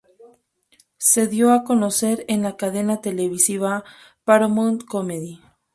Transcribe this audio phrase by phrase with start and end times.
[0.97, 3.83] Se dio a conocer en la cadena televisiva
[4.23, 5.39] Paramount Comedy.